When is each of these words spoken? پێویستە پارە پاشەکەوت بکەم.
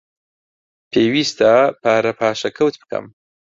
پێویستە 0.91 1.53
پارە 1.81 2.13
پاشەکەوت 2.19 2.75
بکەم. 2.81 3.05